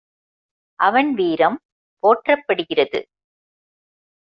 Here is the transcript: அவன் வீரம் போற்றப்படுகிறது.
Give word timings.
அவன் 0.79 1.13
வீரம் 1.13 1.57
போற்றப்படுகிறது. 2.03 3.01